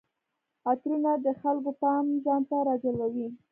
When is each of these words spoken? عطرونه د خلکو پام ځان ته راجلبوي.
عطرونه 0.69 1.11
د 1.25 1.27
خلکو 1.41 1.71
پام 1.81 2.05
ځان 2.25 2.41
ته 2.49 2.57
راجلبوي. 2.69 3.27